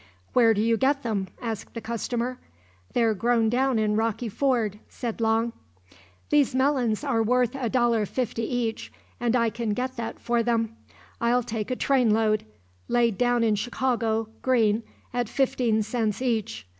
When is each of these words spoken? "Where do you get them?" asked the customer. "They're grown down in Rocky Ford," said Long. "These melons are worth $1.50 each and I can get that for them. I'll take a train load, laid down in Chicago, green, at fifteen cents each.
"Where 0.33 0.55
do 0.55 0.61
you 0.63 0.77
get 0.77 1.03
them?" 1.03 1.27
asked 1.43 1.75
the 1.75 1.79
customer. 1.79 2.39
"They're 2.93 3.13
grown 3.13 3.49
down 3.49 3.77
in 3.77 3.95
Rocky 3.95 4.29
Ford," 4.29 4.79
said 4.89 5.21
Long. 5.21 5.53
"These 6.31 6.55
melons 6.55 7.03
are 7.03 7.21
worth 7.21 7.51
$1.50 7.51 8.39
each 8.39 8.91
and 9.19 9.35
I 9.35 9.51
can 9.51 9.75
get 9.75 9.97
that 9.97 10.19
for 10.19 10.41
them. 10.41 10.75
I'll 11.21 11.43
take 11.43 11.69
a 11.69 11.75
train 11.75 12.09
load, 12.15 12.45
laid 12.87 13.15
down 13.19 13.43
in 13.43 13.53
Chicago, 13.53 14.27
green, 14.41 14.81
at 15.13 15.29
fifteen 15.29 15.83
cents 15.83 16.19
each. 16.19 16.65